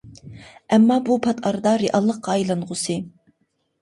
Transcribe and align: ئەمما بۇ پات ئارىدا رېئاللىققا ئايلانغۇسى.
ئەمما 0.77 0.97
بۇ 1.09 1.17
پات 1.27 1.43
ئارىدا 1.49 1.75
رېئاللىققا 1.85 2.35
ئايلانغۇسى. 2.39 2.97